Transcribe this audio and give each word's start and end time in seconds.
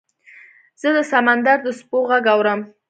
زه 0.81 0.89
د 0.97 0.99
سمندر 1.11 1.57
د 1.63 1.67
څپو 1.77 1.99
غږ 2.09 2.25
اورم. 2.35 2.59